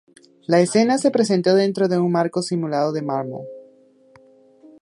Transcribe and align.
La 0.47 0.59
escena 0.61 0.97
se 0.97 1.11
presenta 1.11 1.53
dentro 1.53 1.87
de 1.87 1.99
un 1.99 2.11
marco 2.11 2.41
simulado 2.41 2.91
de 2.91 3.03
mármol. 3.03 3.45